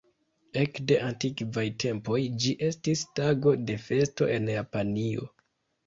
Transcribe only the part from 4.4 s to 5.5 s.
Japanio.